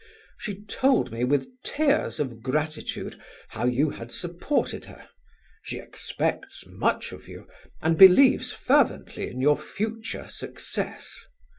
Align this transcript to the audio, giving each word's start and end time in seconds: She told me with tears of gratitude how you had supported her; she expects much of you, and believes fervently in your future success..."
She 0.39 0.63
told 0.65 1.11
me 1.13 1.23
with 1.23 1.51
tears 1.63 2.19
of 2.19 2.41
gratitude 2.41 3.21
how 3.49 3.65
you 3.65 3.91
had 3.91 4.11
supported 4.11 4.85
her; 4.85 5.07
she 5.61 5.77
expects 5.77 6.63
much 6.65 7.11
of 7.11 7.27
you, 7.27 7.47
and 7.83 7.99
believes 7.99 8.51
fervently 8.51 9.29
in 9.29 9.39
your 9.41 9.59
future 9.59 10.27
success..." 10.27 11.25